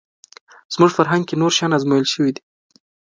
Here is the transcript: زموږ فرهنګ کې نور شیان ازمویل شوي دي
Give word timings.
زموږ 0.73 0.91
فرهنګ 0.97 1.23
کې 1.27 1.35
نور 1.41 1.51
شیان 1.57 1.71
ازمویل 1.77 2.05
شوي 2.13 2.31
دي 2.35 2.41